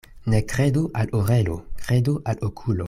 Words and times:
Ne 0.33 0.39
kredu 0.53 0.83
al 1.03 1.13
orelo, 1.19 1.59
kredu 1.85 2.19
al 2.33 2.47
okulo. 2.51 2.79